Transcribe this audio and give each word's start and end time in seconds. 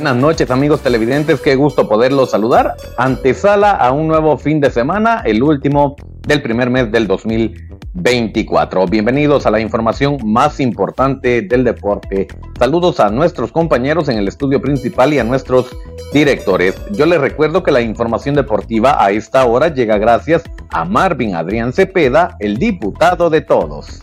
buenas 0.00 0.16
noches 0.16 0.50
amigos 0.50 0.80
televidentes, 0.80 1.42
qué 1.42 1.56
gusto 1.56 1.86
poderlos 1.86 2.30
saludar. 2.30 2.74
Antesala 2.96 3.72
a 3.72 3.92
un 3.92 4.08
nuevo 4.08 4.38
fin 4.38 4.58
de 4.58 4.70
semana, 4.70 5.20
el 5.26 5.42
último 5.42 5.94
del 6.26 6.40
primer 6.40 6.70
mes 6.70 6.90
del 6.90 7.06
2024. 7.06 8.86
Bienvenidos 8.86 9.44
a 9.44 9.50
la 9.50 9.60
información 9.60 10.16
más 10.24 10.58
importante 10.58 11.42
del 11.42 11.64
deporte. 11.64 12.28
Saludos 12.58 12.98
a 12.98 13.10
nuestros 13.10 13.52
compañeros 13.52 14.08
en 14.08 14.16
el 14.16 14.26
estudio 14.26 14.58
principal 14.62 15.12
y 15.12 15.18
a 15.18 15.24
nuestros 15.24 15.68
directores. 16.14 16.80
Yo 16.92 17.04
les 17.04 17.20
recuerdo 17.20 17.62
que 17.62 17.70
la 17.70 17.82
información 17.82 18.34
deportiva 18.34 19.04
a 19.04 19.10
esta 19.10 19.44
hora 19.44 19.68
llega 19.68 19.98
gracias 19.98 20.44
a 20.70 20.86
Marvin 20.86 21.34
Adrián 21.34 21.74
Cepeda, 21.74 22.38
el 22.40 22.56
diputado 22.56 23.28
de 23.28 23.42
todos. 23.42 24.02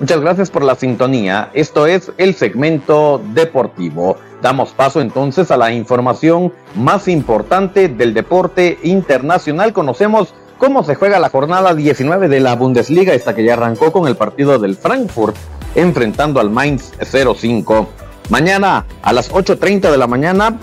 Muchas 0.00 0.20
gracias 0.20 0.50
por 0.50 0.62
la 0.62 0.76
sintonía. 0.76 1.50
Esto 1.54 1.86
es 1.86 2.12
el 2.18 2.36
segmento 2.36 3.20
deportivo. 3.34 4.16
Damos 4.40 4.70
paso 4.70 5.00
entonces 5.00 5.50
a 5.50 5.56
la 5.56 5.72
información 5.72 6.52
más 6.76 7.08
importante 7.08 7.88
del 7.88 8.14
deporte 8.14 8.78
internacional. 8.84 9.72
Conocemos 9.72 10.34
cómo 10.56 10.84
se 10.84 10.94
juega 10.94 11.18
la 11.18 11.30
jornada 11.30 11.74
19 11.74 12.28
de 12.28 12.38
la 12.38 12.54
Bundesliga, 12.54 13.12
esta 13.12 13.34
que 13.34 13.42
ya 13.42 13.54
arrancó 13.54 13.90
con 13.90 14.06
el 14.06 14.16
partido 14.16 14.60
del 14.60 14.76
Frankfurt 14.76 15.34
enfrentando 15.74 16.38
al 16.38 16.50
Mainz 16.50 16.92
05. 17.00 17.88
Mañana 18.30 18.86
a 19.02 19.12
las 19.12 19.32
8.30 19.32 19.90
de 19.90 19.98
la 19.98 20.06
mañana 20.06 20.58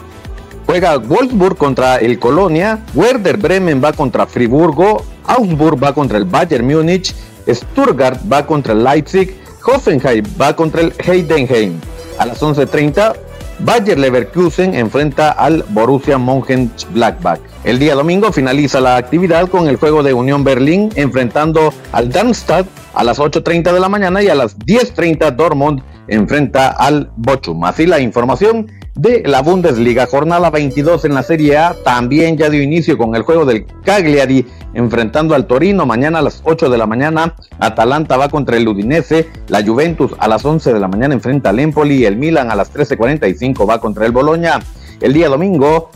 juega 0.66 0.98
Wolfsburg 0.98 1.58
contra 1.58 1.98
el 1.98 2.20
Colonia, 2.20 2.86
Werder 2.94 3.38
Bremen 3.38 3.84
va 3.84 3.92
contra 3.92 4.26
Friburgo, 4.28 5.04
Augsburg 5.26 5.84
va 5.84 5.94
contra 5.94 6.18
el 6.18 6.26
Bayern 6.26 6.66
Múnich, 6.66 7.14
Stuttgart 7.48 8.20
va 8.32 8.46
contra 8.46 8.74
el 8.74 8.84
Leipzig, 8.84 9.36
Hoffenheim 9.66 10.26
va 10.40 10.56
contra 10.56 10.82
el 10.82 10.94
Heidenheim. 11.00 11.80
A 12.18 12.26
las 12.26 12.42
11.30, 12.42 13.16
Bayer 13.60 13.98
Leverkusen 13.98 14.76
enfrenta 14.76 15.32
al 15.32 15.64
Borussia 15.70 16.18
Mönchengladbach. 16.18 17.40
El 17.64 17.80
día 17.80 17.96
domingo 17.96 18.32
finaliza 18.32 18.82
la 18.82 18.98
actividad 18.98 19.48
con 19.50 19.68
el 19.68 19.78
juego 19.78 20.04
de 20.04 20.14
Unión 20.14 20.44
Berlín 20.44 20.92
enfrentando 20.96 21.74
al 21.92 22.10
Darmstadt 22.10 22.68
a 22.94 23.04
las 23.04 23.20
8.30 23.20 23.74
de 23.74 23.80
la 23.80 23.90
mañana 23.90 24.22
y 24.22 24.28
a 24.28 24.36
las 24.36 24.58
10.30 24.60 25.32
Dortmund 25.36 25.82
enfrenta 26.08 26.70
al 26.70 27.12
Bochum. 27.16 27.64
Así 27.64 27.86
la 27.86 28.00
información 28.00 28.68
de 28.96 29.24
la 29.26 29.42
Bundesliga. 29.42 30.08
Jornada 30.08 30.50
22 30.50 31.06
en 31.06 31.14
la 31.14 31.24
Serie 31.24 31.58
A 31.58 31.76
también 31.84 32.38
ya 32.38 32.50
dio 32.50 32.62
inicio 32.62 32.98
con 32.98 33.16
el 33.16 33.24
juego 33.24 33.46
del 33.46 33.66
Cagliari 33.84 34.46
enfrentando 34.74 35.36
al 35.36 35.46
Torino. 35.46 35.86
Mañana 35.86 36.20
a 36.20 36.22
las 36.22 36.42
8 36.44 36.70
de 36.70 36.78
la 36.78 36.88
mañana 36.88 37.36
Atalanta 37.60 38.18
va 38.18 38.30
contra 38.30 38.58
el 38.58 38.68
Udinese. 38.68 39.30
La 39.50 39.64
Juventus 39.64 40.12
a 40.18 40.28
las 40.28 40.44
11 40.46 40.74
de 40.74 40.80
la 40.80 40.88
mañana 40.88 41.14
enfrenta 41.14 41.50
al 41.50 41.60
Empoli. 41.60 42.06
El 42.06 42.18
Milan 42.18 42.52
a 42.52 42.56
las 42.56 42.74
13.45 42.74 43.70
va 43.70 43.80
contra 43.80 44.06
el 44.06 44.12
Bologna. 44.12 44.62
El 45.02 45.14
día 45.14 45.28
domingo 45.28 45.92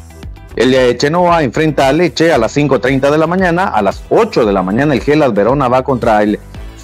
el 0.56 0.98
Chenoa 0.98 1.44
enfrenta 1.44 1.88
a 1.88 1.94
Leche 1.94 2.34
a 2.34 2.38
las 2.38 2.58
5.30 2.58 3.12
de 3.12 3.18
la 3.18 3.28
mañana. 3.28 3.66
A 3.66 3.82
las 3.82 4.04
8 4.10 4.46
de 4.46 4.52
la 4.52 4.62
mañana 4.62 4.94
el 4.94 5.02
Gelas 5.02 5.34
Verona 5.34 5.70
va 5.70 5.84
contra 5.84 6.22
el 6.22 6.38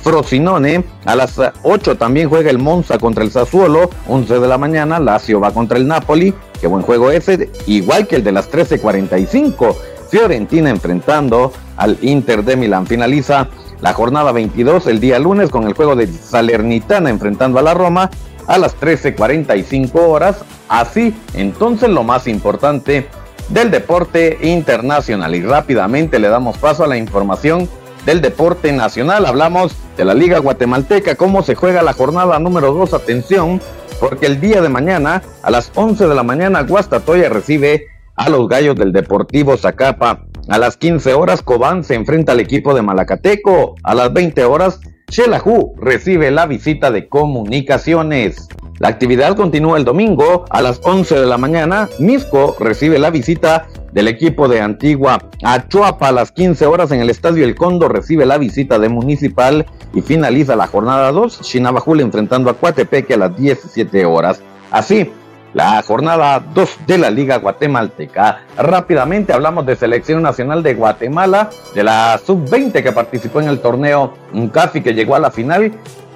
Frosinone. 0.05 0.83
A 1.05 1.15
las 1.15 1.41
8 1.63 1.97
también 1.97 2.29
juega 2.29 2.51
el 2.51 2.59
Monza 2.59 2.99
contra 2.99 3.23
el 3.23 3.31
Sassuolo. 3.31 3.89
11 4.07 4.39
de 4.39 4.47
la 4.47 4.59
mañana 4.59 4.99
Lazio 4.99 5.39
va 5.39 5.51
contra 5.51 5.79
el 5.79 5.87
Napoli. 5.87 6.31
Qué 6.61 6.67
buen 6.67 6.83
juego 6.83 7.09
ese. 7.09 7.49
Igual 7.65 8.05
que 8.05 8.17
el 8.17 8.23
de 8.23 8.31
las 8.31 8.51
13.45. 8.51 9.75
Fiorentina 10.11 10.69
enfrentando 10.69 11.51
al 11.75 11.97
Inter 12.01 12.43
de 12.43 12.55
Milán. 12.55 12.85
Finaliza 12.85 13.47
la 13.81 13.93
jornada 13.93 14.31
22 14.31 14.85
el 14.85 14.99
día 14.99 15.17
lunes 15.17 15.49
con 15.49 15.65
el 15.65 15.73
juego 15.73 15.95
de 15.95 16.05
Salernitana 16.05 17.09
enfrentando 17.09 17.57
a 17.57 17.63
la 17.63 17.73
Roma 17.73 18.11
a 18.45 18.59
las 18.59 18.79
13.45 18.79 19.89
horas. 19.95 20.45
Así, 20.69 21.15
entonces 21.33 21.89
lo 21.89 22.03
más 22.03 22.27
importante 22.27 23.07
del 23.49 23.71
deporte 23.71 24.37
internacional. 24.43 25.33
Y 25.33 25.41
rápidamente 25.41 26.19
le 26.19 26.29
damos 26.29 26.59
paso 26.59 26.83
a 26.83 26.87
la 26.87 26.95
información 26.95 27.67
del 28.05 28.21
deporte 28.21 28.71
nacional. 28.71 29.25
Hablamos 29.25 29.75
de 29.97 30.05
la 30.05 30.13
Liga 30.13 30.39
Guatemalteca, 30.39 31.15
cómo 31.15 31.43
se 31.43 31.55
juega 31.55 31.81
la 31.81 31.93
jornada 31.93 32.39
número 32.39 32.73
2. 32.73 32.93
Atención, 32.93 33.61
porque 33.99 34.25
el 34.25 34.41
día 34.41 34.61
de 34.61 34.69
mañana, 34.69 35.21
a 35.41 35.51
las 35.51 35.71
11 35.75 36.07
de 36.07 36.15
la 36.15 36.23
mañana, 36.23 36.63
Guastatoya 36.63 37.29
recibe 37.29 37.87
a 38.15 38.29
los 38.29 38.47
gallos 38.47 38.75
del 38.75 38.91
Deportivo 38.91 39.57
Zacapa. 39.57 40.25
A 40.47 40.57
las 40.57 40.77
15 40.77 41.13
horas, 41.13 41.41
Cobán 41.41 41.83
se 41.83 41.95
enfrenta 41.95 42.33
al 42.33 42.39
equipo 42.39 42.73
de 42.73 42.81
Malacateco. 42.81 43.75
A 43.83 43.95
las 43.95 44.13
20 44.13 44.43
horas, 44.45 44.79
Xelajú 45.09 45.75
recibe 45.77 46.31
la 46.31 46.45
visita 46.45 46.91
de 46.91 47.07
comunicaciones. 47.07 48.47
La 48.79 48.89
actividad 48.89 49.35
continúa 49.35 49.77
el 49.77 49.85
domingo 49.85 50.45
a 50.49 50.61
las 50.61 50.81
11 50.83 51.19
de 51.19 51.25
la 51.25 51.37
mañana. 51.37 51.89
Misco 51.99 52.55
recibe 52.59 52.99
la 52.99 53.09
visita 53.09 53.67
del 53.95 54.09
equipo 54.09 54.49
de 54.49 54.59
Antigua. 54.59 55.23
Achuapa 55.41 56.09
a 56.09 56.11
las 56.11 56.33
15 56.33 56.65
horas 56.65 56.91
en 56.91 56.99
el 56.99 57.09
Estadio 57.09 57.45
El 57.45 57.55
Condo 57.55 57.87
recibe 57.87 58.25
la 58.25 58.37
visita 58.37 58.77
de 58.77 58.89
Municipal 58.89 59.65
y 59.93 60.01
finaliza 60.01 60.57
la 60.57 60.67
jornada 60.67 61.13
2. 61.13 61.39
Chinabajul 61.41 62.01
enfrentando 62.01 62.49
a 62.49 62.55
Coatepeque 62.55 63.13
a 63.13 63.17
las 63.17 63.37
17 63.37 64.05
horas. 64.05 64.41
Así, 64.69 65.09
la 65.53 65.81
jornada 65.81 66.43
2 66.53 66.79
de 66.85 66.97
la 66.97 67.09
Liga 67.09 67.37
Guatemalteca. 67.37 68.41
Rápidamente 68.57 69.31
hablamos 69.31 69.65
de 69.65 69.77
Selección 69.77 70.21
Nacional 70.21 70.61
de 70.61 70.73
Guatemala, 70.73 71.49
de 71.73 71.83
la 71.85 72.19
Sub-20 72.23 72.83
que 72.83 72.91
participó 72.91 73.39
en 73.39 73.47
el 73.47 73.59
torneo 73.59 74.13
CAFI 74.51 74.81
que 74.81 74.93
llegó 74.93 75.15
a 75.15 75.19
la 75.19 75.31
final, 75.31 75.71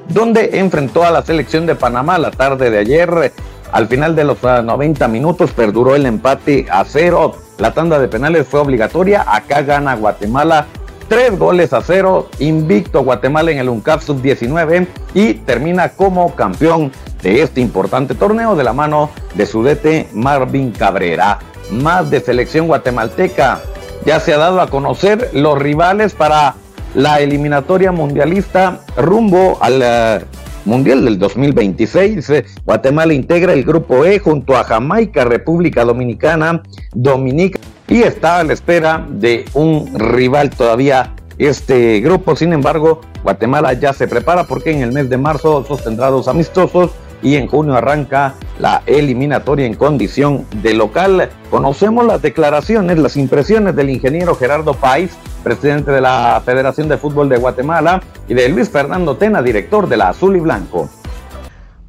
donde 0.10 0.60
enfrentó 0.60 1.06
a 1.06 1.12
la 1.12 1.22
selección 1.22 1.66
de 1.66 1.76
Panamá 1.76 2.18
la 2.18 2.32
tarde 2.32 2.70
de 2.72 2.80
ayer. 2.80 3.32
Al 3.72 3.88
final 3.88 4.18
de 4.18 4.26
los 4.26 4.44
90 4.44 5.06
ah, 5.06 5.08
minutos 5.08 5.52
perduró 5.52 5.96
el 5.96 6.06
empate 6.06 6.66
a 6.70 6.84
cero. 6.84 7.36
La 7.60 7.74
tanda 7.74 8.00
de 8.00 8.08
penales 8.08 8.48
fue 8.48 8.62
obligatoria. 8.62 9.26
Acá 9.28 9.62
gana 9.62 9.96
Guatemala 9.96 10.68
tres 11.10 11.38
goles 11.38 11.74
a 11.74 11.82
cero. 11.82 12.30
Invicto 12.40 13.04
Guatemala 13.04 13.52
en 13.52 13.60
el 13.60 13.70
UNCAP 13.70 14.02
sub-19 14.02 14.88
y 15.14 15.34
termina 15.34 15.90
como 15.90 16.36
campeón 16.36 16.92
de 17.22 17.42
este 17.42 17.60
importante 17.60 18.16
torneo 18.16 18.56
de 18.56 18.64
la 18.64 18.72
mano 18.72 19.10
de 19.36 19.46
su 19.46 19.62
DT 19.62 20.14
Marvin 20.14 20.72
Cabrera. 20.72 21.40
Más 21.72 22.10
de 22.10 22.22
selección 22.22 22.68
guatemalteca. 22.68 23.60
Ya 24.06 24.22
se 24.22 24.34
ha 24.34 24.38
dado 24.38 24.62
a 24.62 24.70
conocer 24.70 25.30
los 25.34 25.60
rivales 25.60 26.14
para 26.14 26.56
la 26.96 27.20
eliminatoria 27.20 27.92
mundialista 27.92 28.80
rumbo 28.96 29.58
al 29.62 29.82
eh, 29.84 30.26
Mundial 30.66 31.06
del 31.06 31.18
2026. 31.18 32.32
Guatemala 32.66 33.14
integra 33.14 33.54
el 33.54 33.64
grupo 33.64 34.06
E 34.06 34.20
junto 34.20 34.56
a 34.56 34.64
Jamaica, 34.64 35.26
República 35.26 35.84
Dominicana, 35.84 36.62
Dominica 36.94 37.60
y 37.88 38.04
está 38.04 38.40
a 38.40 38.44
la 38.44 38.54
espera 38.54 39.06
de 39.10 39.46
un 39.54 39.90
rival 39.98 40.50
todavía 40.52 41.16
este 41.40 42.00
grupo. 42.02 42.36
Sin 42.36 42.54
embargo, 42.54 43.02
Guatemala 43.24 43.74
ya 43.74 43.94
se 43.94 44.08
prepara 44.08 44.44
porque 44.44 44.72
en 44.72 44.82
el 44.82 44.92
mes 44.92 45.10
de 45.10 45.18
marzo 45.18 45.66
sostendrá 45.66 46.10
dos 46.10 46.28
amistosos 46.28 46.92
y 47.22 47.36
en 47.36 47.48
junio 47.48 47.76
arranca 47.76 48.36
la 48.60 48.84
eliminatoria 48.86 49.66
en 49.66 49.74
condición 49.74 50.46
de 50.62 50.74
local. 50.74 51.30
Conocemos 51.50 52.06
las 52.06 52.22
declaraciones, 52.22 52.98
las 53.00 53.18
impresiones 53.18 53.76
del 53.76 53.90
ingeniero 53.90 54.36
Gerardo 54.36 54.74
País, 54.74 55.12
presidente 55.44 55.92
de 55.92 56.02
la 56.02 56.42
Federación 56.46 56.88
de 56.90 56.98
Fútbol 56.98 57.30
de 57.30 57.38
Guatemala, 57.38 58.02
y 58.28 58.34
de 58.34 58.50
Luis 58.50 58.70
Fernando 58.70 59.18
Tena, 59.18 59.42
director 59.42 59.88
de 59.88 59.98
la 59.98 60.10
Azul 60.10 60.36
y 60.36 60.40
Blanco. 60.40 60.90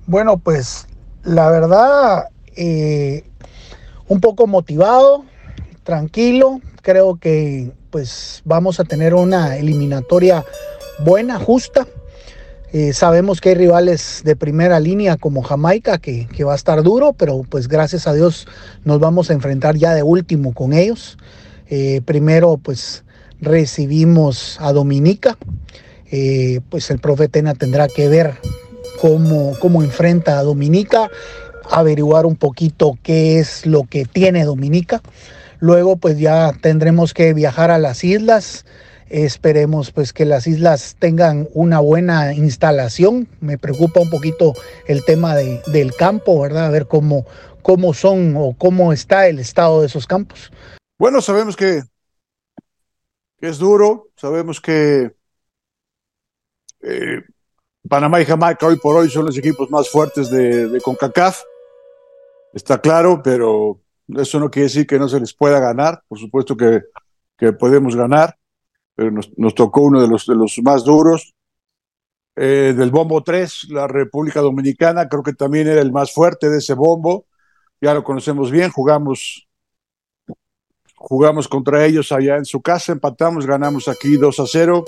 Bueno, 0.07 0.39
pues 0.39 0.87
la 1.23 1.51
verdad, 1.51 2.29
eh, 2.57 3.25
un 4.09 4.21
poco 4.21 4.47
motivado, 4.47 5.25
tranquilo, 5.85 6.61
creo 6.83 7.17
que 7.17 7.73
pues 7.91 8.43
vamos 8.45 8.81
a 8.81 8.85
tener 8.85 9.15
una 9.15 9.57
eliminatoria 9.57 10.45
buena, 11.05 11.39
justa 11.39 11.87
eh, 12.73 12.93
sabemos 12.93 13.41
que 13.41 13.49
hay 13.49 13.55
rivales 13.57 14.23
de 14.25 14.37
primera 14.37 14.79
línea 14.79 15.17
como 15.17 15.43
Jamaica 15.43 15.99
que, 15.99 16.29
va 16.45 16.53
a 16.53 16.57
estar 16.57 16.83
duro, 16.85 17.13
pero 17.15 17.43
pues 17.49 17.67
gracias 17.67 18.07
a 18.07 18.13
Dios 18.13 18.47
nos 18.85 19.01
vamos 19.01 19.29
a 19.31 19.33
enfrentar 19.33 19.77
ya 19.77 19.93
de 19.93 20.05
último 20.05 20.55
con 20.55 20.73
ellos. 20.73 21.19
Eh, 21.69 22.01
primero 22.05 22.59
pues 22.59 23.05
recibimos 23.41 24.59
a 24.61 24.73
Dominica, 24.73 25.37
eh, 26.11 26.61
pues 26.69 26.91
el 26.91 26.99
profe 26.99 27.29
Tena 27.29 27.55
tendrá 27.55 27.89
que 27.89 28.09
ver 28.09 28.35
cómo, 29.01 29.57
cómo 29.61 29.83
enfrenta 29.83 30.39
a 30.39 30.43
Dominica, 30.43 31.11
averiguar 31.71 32.27
un 32.27 32.37
poquito 32.37 32.99
qué 33.03 33.39
es 33.39 33.67
lo 33.67 33.85
que 33.85 34.05
tiene 34.05 34.45
Dominica. 34.45 35.03
Luego 35.59 35.97
pues 35.97 36.19
ya 36.19 36.53
tendremos 36.61 37.15
que 37.15 37.35
viajar 37.35 37.71
a 37.71 37.79
las 37.79 38.03
islas, 38.05 38.65
Esperemos 39.11 39.91
pues 39.91 40.13
que 40.13 40.25
las 40.25 40.47
islas 40.47 40.95
tengan 41.01 41.49
una 41.53 41.81
buena 41.81 42.33
instalación. 42.33 43.27
Me 43.41 43.59
preocupa 43.59 43.99
un 43.99 44.09
poquito 44.09 44.55
el 44.87 45.05
tema 45.05 45.35
del 45.35 45.95
campo, 45.99 46.41
¿verdad? 46.41 46.67
A 46.67 46.71
ver 46.71 46.87
cómo, 46.87 47.27
cómo 47.63 47.93
son 47.93 48.37
o 48.37 48.55
cómo 48.57 48.93
está 48.93 49.27
el 49.27 49.41
estado 49.41 49.81
de 49.81 49.89
esos 49.89 50.07
campos. 50.07 50.53
Bueno, 50.97 51.21
sabemos 51.21 51.57
que 51.57 51.83
es 53.41 53.59
duro. 53.59 54.09
Sabemos 54.17 54.61
que 54.61 55.13
eh, 56.83 57.23
Panamá 57.89 58.21
y 58.21 58.25
Jamaica 58.25 58.67
hoy 58.67 58.77
por 58.77 58.97
hoy 58.97 59.09
son 59.11 59.27
los 59.27 59.37
equipos 59.39 59.71
más 59.71 59.89
fuertes 59.89 60.31
de, 60.31 60.81
CONCACAF. 60.83 61.41
Está 62.53 62.81
claro, 62.81 63.21
pero 63.23 63.81
eso 64.17 64.41
no 64.41 64.51
quiere 64.51 64.65
decir 64.65 64.87
que 64.87 64.99
no 64.99 65.09
se 65.09 65.21
les 65.21 65.33
pueda 65.33 65.61
ganar. 65.61 66.03
Por 66.09 66.19
supuesto 66.19 66.57
que, 66.57 66.83
que 67.39 67.53
podemos 67.53 67.97
ganar, 67.97 68.37
pero 68.95 69.11
nos, 69.11 69.31
nos, 69.39 69.55
tocó 69.55 69.83
uno 69.83 70.01
de 70.01 70.09
los, 70.09 70.27
de 70.27 70.35
los 70.35 70.59
más 70.63 70.85
duros. 70.85 71.35
Eh, 72.37 72.75
del 72.77 72.91
bombo 72.91 73.23
3, 73.23 73.69
la 73.71 73.87
República 73.87 74.41
Dominicana, 74.41 75.09
creo 75.09 75.23
que 75.23 75.35
también 75.35 75.69
era 75.69 75.81
el 75.83 75.93
más 75.93 76.13
fuerte 76.13 76.49
de 76.49 76.59
ese 76.59 76.75
bombo. 76.75 77.27
Ya 77.81 77.93
lo 77.93 78.05
conocemos 78.05 78.51
bien, 78.51 78.71
jugamos 78.71 79.49
jugamos 81.01 81.49
contra 81.49 81.85
ellos 81.87 82.13
allá 82.13 82.37
en 82.37 82.45
su 82.45 82.61
casa, 82.61 82.93
empatamos, 82.93 83.47
ganamos 83.47 83.89
aquí 83.89 84.17
2 84.17 84.41
a 84.41 84.47
0 84.47 84.85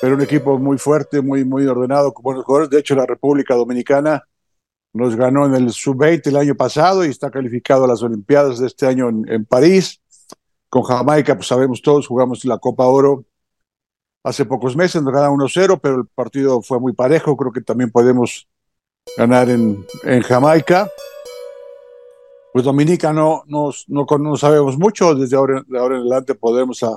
pero 0.00 0.14
un 0.14 0.22
equipo 0.22 0.58
muy 0.58 0.78
fuerte, 0.78 1.20
muy, 1.20 1.44
muy 1.44 1.66
ordenado, 1.66 2.12
con 2.14 2.22
buenos 2.22 2.44
jugadores. 2.44 2.70
De 2.70 2.78
hecho, 2.78 2.94
la 2.94 3.06
República 3.06 3.54
Dominicana 3.54 4.22
nos 4.92 5.16
ganó 5.16 5.46
en 5.46 5.54
el 5.54 5.72
Sub-20 5.72 6.28
el 6.28 6.36
año 6.36 6.54
pasado 6.54 7.04
y 7.04 7.08
está 7.08 7.30
calificado 7.30 7.84
a 7.84 7.88
las 7.88 8.02
Olimpiadas 8.02 8.58
de 8.58 8.68
este 8.68 8.86
año 8.86 9.08
en, 9.08 9.24
en 9.28 9.44
París. 9.44 10.00
Con 10.68 10.82
Jamaica, 10.82 11.34
pues 11.34 11.48
sabemos 11.48 11.82
todos, 11.82 12.06
jugamos 12.06 12.44
la 12.44 12.58
Copa 12.58 12.86
Oro 12.86 13.24
hace 14.22 14.44
pocos 14.44 14.76
meses, 14.76 15.02
nos 15.02 15.12
ganaron 15.12 15.38
1-0, 15.38 15.80
pero 15.82 15.96
el 15.96 16.06
partido 16.06 16.60
fue 16.62 16.78
muy 16.78 16.92
parejo. 16.92 17.36
Creo 17.36 17.52
que 17.52 17.62
también 17.62 17.90
podemos 17.90 18.46
ganar 19.16 19.48
en, 19.48 19.84
en 20.04 20.22
Jamaica. 20.22 20.88
Pues 22.52 22.64
Dominica 22.64 23.12
no, 23.12 23.44
no, 23.46 23.70
no, 23.88 24.36
sabemos 24.36 24.78
mucho, 24.78 25.14
desde 25.14 25.36
ahora, 25.36 25.62
de 25.66 25.78
ahora 25.78 25.96
en 25.96 26.02
adelante 26.02 26.34
podemos 26.34 26.82
a, 26.82 26.96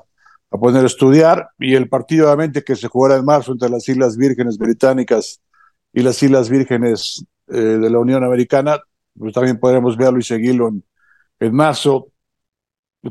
a 0.52 0.58
poner 0.58 0.84
a 0.84 0.88
estudiar 0.88 1.50
y 1.60 1.76
el 1.76 1.90
partido 1.90 2.28
obviamente 2.28 2.64
que 2.64 2.76
se 2.76 2.88
jugará 2.88 3.16
en 3.16 3.26
marzo 3.26 3.54
entre 3.54 3.70
las 3.70 3.88
Islas 3.88 4.18
Vírgenes 4.18 4.58
Británicas 4.58 5.42
y 5.94 6.02
las 6.02 6.22
Islas 6.22 6.50
Vírgenes 6.50 7.26
eh, 7.48 7.58
de 7.58 7.90
la 7.90 8.00
Unión 8.00 8.24
Americana, 8.24 8.80
pues 9.18 9.34
también 9.34 9.60
podremos 9.60 9.98
verlo 9.98 10.20
y 10.20 10.24
seguirlo 10.24 10.72
en, 11.40 11.54
marzo. 11.54 12.10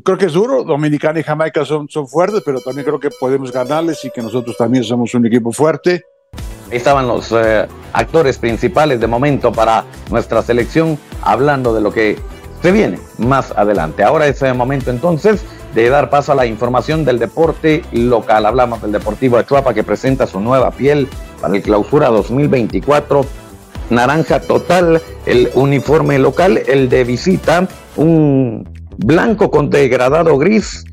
Creo 0.03 0.17
que 0.17 0.25
es 0.25 0.33
duro, 0.33 0.63
Dominicana 0.63 1.19
y 1.19 1.23
Jamaica 1.23 1.65
son, 1.65 1.89
son 1.89 2.07
fuertes, 2.07 2.41
pero 2.45 2.61
también 2.61 2.85
creo 2.85 2.99
que 2.99 3.09
podemos 3.19 3.51
ganarles 3.51 4.03
y 4.05 4.09
que 4.09 4.21
nosotros 4.21 4.55
también 4.55 4.83
somos 4.83 5.13
un 5.13 5.25
equipo 5.25 5.51
fuerte. 5.51 6.05
Estaban 6.71 7.07
los 7.07 7.31
eh, 7.31 7.67
actores 7.93 8.37
principales 8.37 8.99
de 8.99 9.07
momento 9.07 9.51
para 9.51 9.85
nuestra 10.09 10.41
selección 10.41 10.97
hablando 11.21 11.73
de 11.73 11.81
lo 11.81 11.91
que 11.91 12.17
se 12.61 12.71
viene 12.71 12.99
más 13.17 13.51
adelante. 13.51 14.03
Ahora 14.03 14.27
es 14.27 14.41
el 14.41 14.55
momento 14.55 14.91
entonces 14.91 15.43
de 15.73 15.89
dar 15.89 16.09
paso 16.09 16.31
a 16.31 16.35
la 16.35 16.45
información 16.45 17.05
del 17.05 17.19
deporte 17.19 17.83
local. 17.91 18.45
Hablamos 18.45 18.81
del 18.81 18.91
Deportivo 18.91 19.37
Achuapa 19.37 19.73
que 19.73 19.83
presenta 19.83 20.27
su 20.27 20.39
nueva 20.39 20.71
piel 20.71 21.07
para 21.41 21.55
el 21.55 21.61
clausura 21.61 22.09
2024. 22.09 23.25
Naranja 23.89 24.39
total, 24.39 25.01
el 25.25 25.49
uniforme 25.53 26.17
local, 26.17 26.61
el 26.65 26.87
de 26.87 27.03
visita, 27.03 27.67
un 27.97 28.69
blanco 28.97 29.51
con 29.51 29.69
degradado 29.69 30.37
gris. 30.37 30.85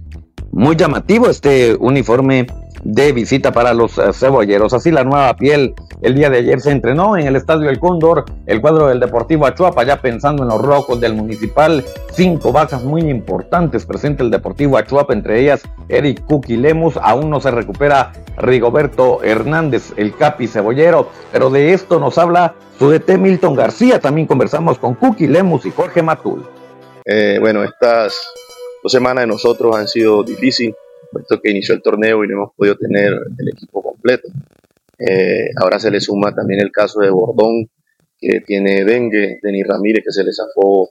Muy 0.50 0.74
llamativo 0.74 1.28
este 1.28 1.76
uniforme 1.78 2.46
de 2.82 3.12
visita 3.12 3.52
para 3.52 3.74
los 3.74 3.98
eh, 3.98 4.12
cebolleros. 4.12 4.72
Así 4.72 4.90
la 4.90 5.04
nueva 5.04 5.34
piel 5.36 5.74
el 6.02 6.14
día 6.14 6.30
de 6.30 6.38
ayer 6.38 6.60
se 6.60 6.70
entrenó 6.70 7.16
en 7.16 7.26
el 7.26 7.36
Estadio 7.36 7.68
El 7.68 7.80
Cóndor, 7.80 8.24
el 8.46 8.60
cuadro 8.60 8.86
del 8.88 9.00
Deportivo 9.00 9.46
Achuapa, 9.46 9.84
ya 9.84 10.00
pensando 10.00 10.42
en 10.42 10.48
los 10.48 10.62
rojos 10.62 11.00
del 11.00 11.14
Municipal. 11.14 11.84
Cinco 12.12 12.52
bajas 12.52 12.84
muy 12.84 13.02
importantes 13.02 13.84
presenta 13.84 14.22
el 14.22 14.30
Deportivo 14.30 14.78
Achuapa, 14.78 15.12
entre 15.12 15.40
ellas 15.40 15.62
Eric 15.88 16.24
Cuki 16.24 16.56
Lemus. 16.56 16.96
Aún 17.02 17.30
no 17.30 17.40
se 17.40 17.50
recupera 17.50 18.12
Rigoberto 18.36 19.22
Hernández, 19.22 19.92
el 19.96 20.14
Capi 20.14 20.46
Cebollero, 20.46 21.10
pero 21.32 21.50
de 21.50 21.72
esto 21.72 21.98
nos 21.98 22.16
habla 22.18 22.54
su 22.78 22.90
DT 22.90 23.18
Milton 23.18 23.54
García. 23.54 24.00
También 24.00 24.26
conversamos 24.26 24.78
con 24.78 24.94
Cuki 24.94 25.26
Lemus 25.26 25.66
y 25.66 25.72
Jorge 25.72 26.02
Matul. 26.02 26.46
Eh, 27.04 27.38
bueno, 27.40 27.64
estas 27.64 28.14
dos 28.82 28.92
semanas 28.92 29.22
de 29.22 29.28
nosotros 29.28 29.74
han 29.76 29.88
sido 29.88 30.22
difíciles 30.22 30.76
puesto 31.10 31.40
que 31.40 31.50
inició 31.50 31.74
el 31.74 31.82
torneo 31.82 32.24
y 32.24 32.28
no 32.28 32.34
hemos 32.34 32.54
podido 32.54 32.76
tener 32.76 33.12
el 33.38 33.48
equipo 33.48 33.82
completo. 33.82 34.28
Eh, 34.98 35.50
ahora 35.56 35.78
se 35.78 35.90
le 35.90 36.00
suma 36.00 36.34
también 36.34 36.60
el 36.60 36.72
caso 36.72 37.00
de 37.00 37.10
Bordón, 37.10 37.70
que 38.18 38.40
tiene 38.40 38.84
dengue, 38.84 39.38
Denis 39.42 39.66
Ramírez, 39.66 40.04
que 40.04 40.12
se 40.12 40.24
le 40.24 40.32
zafó 40.32 40.90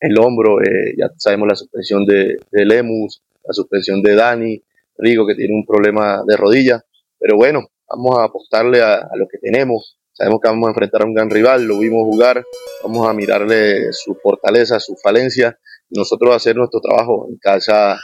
el 0.00 0.18
hombro, 0.18 0.60
eh, 0.60 0.94
ya 0.98 1.08
sabemos 1.16 1.48
la 1.48 1.54
suspensión 1.54 2.04
de, 2.04 2.36
de, 2.50 2.64
Lemus, 2.64 3.22
la 3.44 3.52
suspensión 3.54 4.02
de 4.02 4.14
Dani, 4.14 4.62
Rigo, 4.98 5.26
que 5.26 5.34
tiene 5.34 5.54
un 5.54 5.64
problema 5.64 6.22
de 6.26 6.36
rodilla, 6.36 6.84
pero 7.18 7.36
bueno, 7.36 7.68
vamos 7.88 8.18
a 8.18 8.24
apostarle 8.24 8.82
a, 8.82 8.96
a 8.96 9.16
lo 9.16 9.26
que 9.28 9.38
tenemos. 9.38 9.98
Sabemos 10.12 10.40
que 10.40 10.48
vamos 10.48 10.66
a 10.66 10.70
enfrentar 10.70 11.02
a 11.02 11.06
un 11.06 11.14
gran 11.14 11.30
rival, 11.30 11.64
lo 11.64 11.78
vimos 11.78 12.04
jugar, 12.04 12.44
vamos 12.82 13.08
a 13.08 13.12
mirarle 13.14 13.92
su 13.92 14.14
fortaleza, 14.16 14.78
su 14.78 14.94
falencia, 14.96 15.58
y 15.88 15.98
nosotros 15.98 16.34
hacer 16.34 16.54
nuestro 16.56 16.80
trabajo 16.80 17.26
en 17.28 17.36
casa 17.38 17.98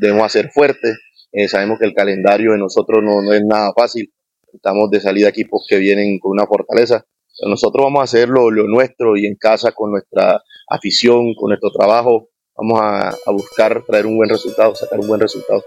debemos 0.00 0.26
hacer 0.26 0.50
fuerte, 0.50 0.94
eh, 1.32 1.48
sabemos 1.48 1.78
que 1.78 1.86
el 1.86 1.94
calendario 1.94 2.52
de 2.52 2.58
nosotros 2.58 3.02
no, 3.02 3.22
no, 3.22 3.32
es 3.32 3.42
nada 3.44 3.72
fácil. 3.76 4.12
Estamos 4.52 4.90
de 4.90 5.00
salida 5.00 5.28
equipos 5.28 5.66
que 5.68 5.76
vienen 5.78 6.18
con 6.18 6.32
una 6.32 6.46
fortaleza. 6.46 7.04
nosotros 7.46 7.84
vamos 7.84 8.00
a 8.00 8.04
hacer 8.04 8.28
lo, 8.28 8.50
lo, 8.50 8.66
nuestro 8.66 9.16
y 9.16 9.26
en 9.26 9.36
casa 9.36 9.72
con 9.72 9.90
nuestra 9.90 10.40
afición, 10.68 11.34
con 11.34 11.50
nuestro 11.50 11.70
trabajo, 11.70 12.30
vamos 12.56 12.80
a, 12.80 13.10
a, 13.10 13.32
buscar 13.32 13.84
traer 13.84 14.06
un 14.06 14.16
buen 14.16 14.30
resultado, 14.30 14.74
sacar 14.74 14.98
un 14.98 15.08
buen 15.08 15.20
resultado. 15.20 15.62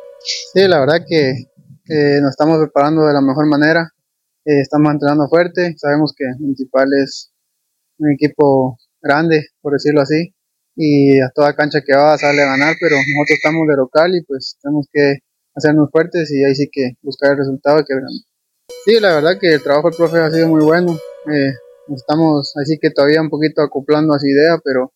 Sí, 0.54 0.68
la 0.68 0.80
verdad 0.80 1.06
que 1.08 1.30
eh, 1.90 2.22
nos 2.22 2.32
estamos 2.32 2.58
preparando 2.60 3.06
de 3.06 3.14
la 3.14 3.22
mejor 3.22 3.48
manera. 3.48 3.92
Eh, 4.46 4.62
estamos 4.62 4.92
entrenando 4.92 5.28
fuerte. 5.28 5.74
Sabemos 5.78 6.14
que 6.16 6.26
Municipal 6.40 6.88
es 7.04 7.32
un 7.98 8.12
equipo 8.12 8.78
grande, 9.02 9.48
por 9.62 9.74
decirlo 9.74 10.02
así, 10.02 10.34
y 10.82 11.20
a 11.20 11.30
toda 11.36 11.54
cancha 11.56 11.82
que 11.86 11.94
va 11.94 12.18
sale 12.18 12.42
a 12.42 12.56
ganar, 12.56 12.74
pero 12.80 12.96
nosotros 12.96 13.36
estamos 13.36 13.68
de 13.68 13.76
local 13.76 14.16
y 14.16 14.24
pues 14.24 14.56
tenemos 14.64 14.88
que 14.90 15.20
hacernos 15.54 15.92
fuertes 15.92 16.32
y 16.32 16.42
ahí 16.46 16.56
sí 16.56 16.70
que 16.72 16.92
buscar 17.02 17.34
el 17.34 17.40
resultado 17.40 17.84
que 17.86 17.96
Sí, 18.86 18.98
la 19.02 19.16
verdad 19.16 19.38
que 19.38 19.56
el 19.56 19.62
trabajo 19.62 19.90
del 19.90 19.98
profe 19.98 20.20
ha 20.20 20.32
sido 20.32 20.48
muy 20.48 20.64
bueno. 20.64 20.98
Eh, 21.28 21.52
estamos 21.94 22.54
así 22.56 22.78
que 22.80 22.92
todavía 22.92 23.22
un 23.22 23.30
poquito 23.30 23.62
acoplando 23.62 24.14
a 24.14 24.20
su 24.20 24.28
idea, 24.28 24.58
pero 24.64 24.94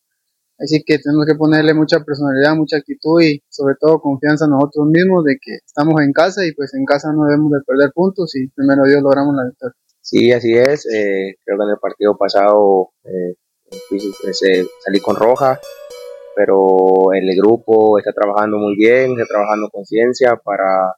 así 0.57 0.81
que 0.85 0.99
tenemos 0.99 1.25
que 1.25 1.35
ponerle 1.35 1.73
mucha 1.73 1.99
personalidad, 1.99 2.55
mucha 2.55 2.77
actitud 2.77 3.21
y 3.21 3.43
sobre 3.49 3.75
todo 3.77 3.99
confianza 3.99 4.45
en 4.45 4.51
nosotros 4.51 4.87
mismos 4.87 5.25
de 5.25 5.35
que 5.35 5.55
estamos 5.65 5.99
en 5.99 6.13
casa 6.13 6.45
y 6.45 6.53
pues 6.53 6.73
en 6.75 6.85
casa 6.85 7.11
no 7.11 7.25
debemos 7.25 7.51
de 7.51 7.59
perder 7.67 7.91
puntos 7.93 8.33
y 8.35 8.47
primero 8.55 8.85
Dios 8.85 9.03
logramos 9.03 9.35
la 9.35 9.49
victoria. 9.49 9.75
Sí, 9.99 10.31
así 10.31 10.53
es. 10.53 10.85
Eh, 10.85 11.35
creo 11.43 11.57
que 11.57 11.63
en 11.65 11.71
el 11.71 11.79
partido 11.81 12.15
pasado 12.15 12.91
eh, 13.03 13.35
salí 14.83 14.99
con 14.99 15.15
roja 15.15 15.59
pero 16.35 17.13
el 17.13 17.27
grupo 17.37 17.97
está 17.97 18.11
trabajando 18.11 18.57
muy 18.57 18.75
bien, 18.75 19.11
está 19.11 19.25
trabajando 19.25 19.69
con 19.69 19.85
ciencia 19.85 20.35
para 20.43 20.95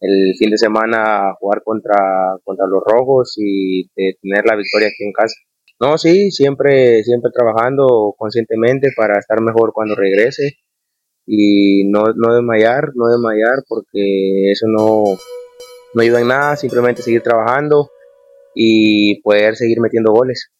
el 0.00 0.34
fin 0.38 0.50
de 0.50 0.58
semana 0.58 1.34
jugar 1.38 1.62
contra, 1.62 2.38
contra 2.44 2.66
los 2.66 2.82
rojos 2.84 3.34
y 3.36 3.88
tener 3.94 4.44
la 4.46 4.56
victoria 4.56 4.88
aquí 4.88 5.04
en 5.04 5.12
casa. 5.12 5.34
No, 5.78 5.98
sí, 5.98 6.30
siempre, 6.30 7.02
siempre 7.02 7.30
trabajando 7.34 8.14
conscientemente 8.16 8.90
para 8.96 9.18
estar 9.18 9.40
mejor 9.40 9.72
cuando 9.72 9.94
regrese 9.94 10.58
y 11.26 11.84
no, 11.90 12.04
no 12.16 12.34
desmayar, 12.34 12.90
no 12.94 13.08
desmayar 13.08 13.62
porque 13.68 14.50
eso 14.50 14.66
no, 14.68 15.04
no 15.94 16.02
ayuda 16.02 16.20
en 16.20 16.28
nada, 16.28 16.56
simplemente 16.56 17.02
seguir 17.02 17.22
trabajando 17.22 17.90
y 18.54 19.20
poder 19.22 19.56
seguir 19.56 19.80
metiendo 19.80 20.12
goles. 20.12 20.50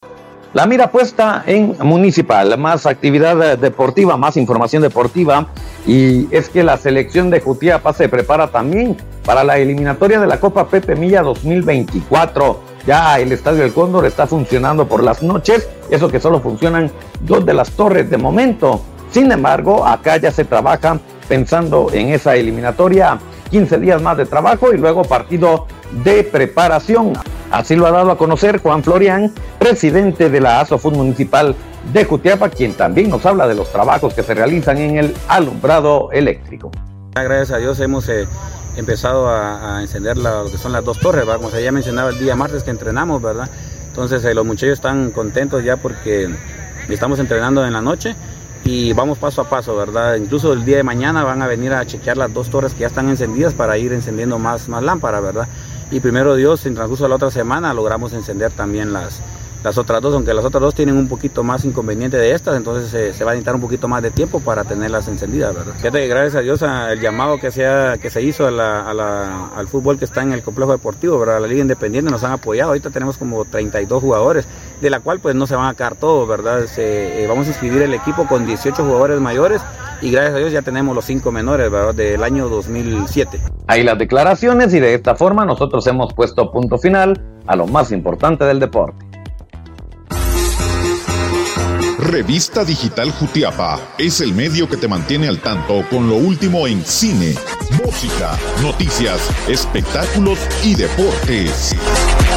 La 0.52 0.66
mira 0.66 0.90
puesta 0.90 1.45
en 1.47 1.76
Municipal, 1.80 2.59
más 2.59 2.85
actividad 2.85 3.57
deportiva, 3.57 4.16
más 4.16 4.37
información 4.37 4.83
deportiva. 4.83 5.47
Y 5.87 6.26
es 6.35 6.49
que 6.49 6.64
la 6.64 6.76
selección 6.76 7.30
de 7.30 7.40
Jutiapa 7.40 7.92
se 7.92 8.09
prepara 8.09 8.49
también 8.49 8.97
para 9.25 9.45
la 9.45 9.59
eliminatoria 9.59 10.19
de 10.19 10.26
la 10.26 10.40
Copa 10.40 10.66
Pepe 10.66 10.97
Milla 10.97 11.23
2024. 11.23 12.62
Ya 12.85 13.21
el 13.21 13.30
Estadio 13.30 13.62
del 13.62 13.73
Cóndor 13.73 14.07
está 14.07 14.26
funcionando 14.26 14.88
por 14.88 15.04
las 15.04 15.23
noches, 15.23 15.69
eso 15.88 16.09
que 16.09 16.19
solo 16.19 16.40
funcionan 16.40 16.90
dos 17.21 17.47
de 17.47 17.54
las 17.54 17.71
torres 17.71 18.11
de 18.11 18.16
momento. 18.16 18.83
Sin 19.12 19.30
embargo, 19.30 19.87
acá 19.87 20.16
ya 20.16 20.33
se 20.33 20.45
trabaja 20.45 20.99
pensando 21.28 21.90
en 21.92 22.09
esa 22.09 22.35
eliminatoria 22.35 23.21
15 23.52 23.78
días 23.78 24.02
más 24.02 24.16
de 24.16 24.26
trabajo 24.26 24.73
y 24.73 24.78
luego 24.78 25.04
partido 25.04 25.69
de 26.02 26.25
preparación. 26.25 27.12
Así 27.50 27.75
lo 27.75 27.87
ha 27.87 27.90
dado 27.90 28.12
a 28.12 28.19
conocer 28.19 28.59
Juan 28.59 28.85
Florian, 28.85 29.33
presidente 29.59 30.30
de 30.30 30.40
la 30.40 30.61
ASOFUT 30.61 30.95
Municipal 30.95 31.57
de 31.92 32.04
Jutiapa, 32.04 32.49
quien 32.49 32.75
también 32.75 33.11
nos 33.11 33.26
habla 33.26 33.49
de 33.49 33.54
los 33.54 33.73
trabajos 33.73 34.14
que 34.14 34.23
se 34.23 34.35
realizan 34.35 34.78
en 34.78 34.97
el 34.97 35.14
alumbrado 35.26 36.12
eléctrico. 36.12 36.71
Gracias 37.12 37.50
a 37.50 37.57
Dios 37.59 37.80
hemos 37.80 38.09
eh, 38.09 38.28
empezado 38.76 39.28
a, 39.28 39.83
encender 39.83 40.16
la, 40.16 40.45
lo 40.45 40.50
que 40.50 40.59
son 40.59 40.73
las 40.73 40.85
dos 40.85 41.00
torres, 41.00 41.26
¿verdad? 41.26 41.38
como 41.38 41.50
se 41.50 41.57
había 41.57 41.73
mencionado 41.73 42.11
el 42.11 42.19
día 42.21 42.37
martes 42.37 42.62
que 42.62 42.71
entrenamos, 42.71 43.21
¿verdad? 43.21 43.50
Entonces 43.88 44.25
eh, 44.25 44.33
los 44.33 44.47
muchachos 44.47 44.75
están 44.75 45.11
contentos 45.11 45.64
ya 45.64 45.76
porque 45.76 46.30
estamos 46.88 47.19
entrenando 47.19 47.66
en 47.66 47.73
la 47.73 47.80
noche 47.80 48.14
y 48.64 48.93
vamos 48.93 49.19
paso 49.19 49.40
a 49.43 49.49
paso, 49.49 49.76
¿verdad? 49.76 50.17
Incluso 50.17 50.52
el 50.52 50.64
día 50.64 50.76
de 50.76 50.83
mañana 50.83 51.25
van 51.25 51.43
a 51.43 51.47
venir 51.47 51.73
a 51.73 51.87
chequear 51.87 52.17
las 52.17 52.33
dos 52.33 52.50
torres 52.50 52.75
que 52.75 52.81
ya 52.81 52.87
están 52.88 53.09
encendidas 53.09 53.55
para 53.55 53.79
ir 53.79 53.93
encendiendo 53.93 54.38
más, 54.38 54.69
más 54.69 54.83
lámparas, 54.83 55.23
¿verdad? 55.23 55.49
Y 55.90 56.00
primero 56.00 56.37
Dios, 56.37 56.67
en 56.67 56.75
transcurso 56.75 57.05
de 57.05 57.09
la 57.09 57.17
otra 57.17 57.31
semana 57.31 57.75
logramos 57.75 58.12
encender 58.12 58.52
también 58.52 58.93
las, 58.93 59.21
las 59.62 59.76
otras 59.76 60.00
dos, 60.00 60.14
aunque 60.14 60.33
las 60.33 60.45
otras 60.45 60.62
dos 60.62 60.75
tienen 60.75 60.97
un 60.97 61.07
poquito 61.07 61.43
más 61.43 61.64
inconveniente 61.64 62.17
de 62.17 62.33
estas, 62.33 62.57
entonces 62.57 63.14
se 63.14 63.25
va 63.25 63.33
a 63.33 63.35
necesitar 63.35 63.55
un 63.55 63.61
poquito 63.61 63.88
más 63.88 64.02
de 64.02 64.11
tiempo 64.11 64.40
para 64.40 64.64
tenerlas 64.64 65.07
encendidas, 65.09 65.55
¿verdad? 65.55 65.75
Fíjate 65.76 66.07
gracias 66.09 66.37
a 66.37 66.40
Dios 66.40 66.62
el 66.62 67.00
llamado 67.00 67.38
que 67.38 67.50
se, 67.50 67.67
que 68.00 68.11
se 68.11 68.23
hizo 68.23 68.47
al 68.47 69.69
fútbol 69.69 69.99
que 69.99 70.07
está 70.07 70.23
en 70.23 70.33
el 70.33 70.43
complejo 70.43 70.73
deportivo, 70.73 71.19
¿verdad? 71.19 71.40
La 71.40 71.47
Liga 71.47 71.61
Independiente 71.61 72.11
nos 72.11 72.25
han 72.25 72.33
apoyado, 72.33 72.71
ahorita 72.71 72.90
tenemos 72.90 73.19
como 73.19 73.45
32 73.45 74.02
jugadores, 74.02 74.47
de 74.81 74.90
la 74.90 75.00
cual 75.00 75.21
pues 75.21 75.35
no 75.35 75.47
se 75.47 75.57
van 75.57 75.69
a 75.69 75.75
quedar 75.75 75.97
todos, 75.97 76.26
¿verdad? 76.26 76.64
Se, 76.67 77.23
eh, 77.23 77.26
vamos 77.26 77.47
a 77.47 77.50
inscribir 77.50 77.83
el 77.83 77.93
equipo 77.93 78.26
con 78.26 78.47
18 78.47 78.83
jugadores 78.83 79.21
mayores 79.21 79.61
y 80.00 80.11
gracias 80.11 80.35
a 80.35 80.38
Dios 80.38 80.52
ya 80.52 80.62
tenemos 80.62 80.95
los 80.95 81.05
5 81.05 81.31
menores, 81.33 81.71
¿verdad? 81.71 81.95
Del 81.95 82.23
año 82.23 82.49
2007. 82.49 83.40
Ahí 83.67 83.83
las 83.83 83.99
declaraciones 83.99 84.73
y 84.73 84.81
de 84.81 84.95
esta 84.95 85.14
forma 85.14 85.45
nosotros 85.45 85.87
hemos 85.87 86.14
puesto 86.14 86.50
punto 86.50 86.79
final 86.79 87.21
a 87.47 87.57
lo 87.57 87.67
más 87.67 87.93
importante 87.93 88.45
del 88.45 88.59
deporte. 88.59 89.10
Revista 92.11 92.64
Digital 92.64 93.12
Jutiapa 93.12 93.95
es 93.97 94.21
el 94.21 94.35
medio 94.35 94.69
que 94.69 94.76
te 94.76 94.88
mantiene 94.88 95.29
al 95.29 95.40
tanto 95.40 95.85
con 95.88 96.09
lo 96.09 96.17
último 96.17 96.67
en 96.67 96.85
cine, 96.85 97.37
música, 97.85 98.37
noticias, 98.62 99.21
espectáculos 99.49 100.40
y 100.64 100.75
deportes. 100.75 101.76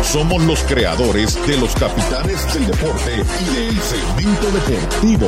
Somos 0.04 0.44
los 0.44 0.60
creadores 0.64 1.36
de 1.48 1.58
los 1.58 1.74
capitanes 1.76 2.54
del 2.54 2.68
deporte 2.68 3.14
y 3.14 3.56
del 3.56 3.82
segmento 3.82 4.52
deportivo. 4.52 5.28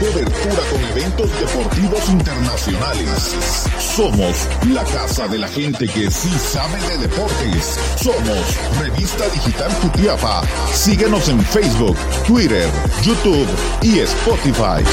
Cobertura 0.00 0.62
con 0.70 0.84
eventos 0.98 1.40
deportivos 1.40 2.08
internacionales. 2.10 3.66
Somos 3.78 4.48
la 4.70 4.84
casa 4.84 5.28
de 5.28 5.38
la 5.38 5.48
gente 5.48 5.86
que 5.86 6.10
sí 6.10 6.30
sabe 6.30 6.80
de 6.88 6.98
deportes. 6.98 7.78
Somos 7.96 8.80
Revista 8.80 9.28
Digital 9.28 9.72
Jutiapa. 9.80 10.42
Síguenos 10.72 11.28
en 11.28 11.40
Facebook, 11.42 11.96
Twitter, 12.26 12.68
YouTube 13.02 13.46
y 13.82 14.00
Spotify. 14.00 14.84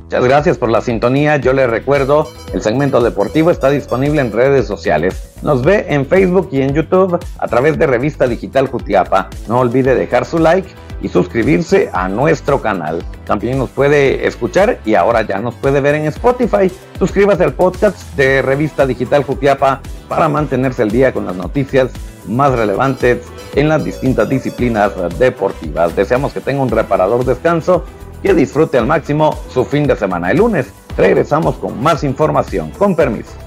Muchas 0.00 0.24
gracias 0.24 0.58
por 0.58 0.70
la 0.70 0.80
sintonía. 0.80 1.36
Yo 1.36 1.52
les 1.52 1.68
recuerdo, 1.68 2.30
el 2.54 2.62
segmento 2.62 3.02
deportivo 3.02 3.50
está 3.50 3.70
disponible 3.70 4.20
en 4.20 4.32
redes 4.32 4.66
sociales. 4.66 5.34
Nos 5.42 5.62
ve 5.62 5.86
en 5.88 6.06
Facebook 6.06 6.48
y 6.52 6.62
en 6.62 6.74
YouTube 6.74 7.18
a 7.38 7.48
través 7.48 7.78
de 7.78 7.86
Revista 7.86 8.26
Digital 8.26 8.68
Jutiapa. 8.68 9.28
No 9.48 9.60
olvide 9.60 9.94
dejar 9.94 10.24
su 10.24 10.38
like 10.38 10.68
y 11.02 11.08
suscribirse 11.08 11.90
a 11.92 12.08
nuestro 12.08 12.62
canal. 12.62 13.04
También 13.26 13.58
nos 13.58 13.70
puede 13.70 14.26
escuchar 14.26 14.78
y 14.84 14.94
ahora 14.94 15.22
ya 15.22 15.40
nos 15.40 15.54
puede 15.56 15.80
ver 15.80 15.96
en 15.96 16.06
Spotify. 16.06 16.70
Suscríbase 16.98 17.44
al 17.44 17.52
podcast 17.52 18.16
de 18.16 18.42
Revista 18.42 18.86
Digital 18.86 19.24
Jutiapa 19.24 19.80
para 20.08 20.28
mantenerse 20.28 20.82
al 20.82 20.90
día 20.90 21.12
con 21.12 21.26
las 21.26 21.36
noticias 21.36 21.90
más 22.28 22.52
relevantes 22.52 23.18
en 23.54 23.68
las 23.68 23.84
distintas 23.84 24.28
disciplinas 24.28 24.92
deportivas. 25.18 25.94
Deseamos 25.94 26.32
que 26.32 26.40
tenga 26.40 26.62
un 26.62 26.70
reparador 26.70 27.24
descanso 27.24 27.84
y 28.22 28.32
disfrute 28.32 28.78
al 28.78 28.86
máximo 28.86 29.38
su 29.52 29.64
fin 29.64 29.86
de 29.86 29.96
semana. 29.96 30.30
El 30.30 30.38
lunes 30.38 30.66
regresamos 30.96 31.56
con 31.56 31.80
más 31.82 32.04
información. 32.04 32.70
Con 32.70 32.96
permiso. 32.96 33.45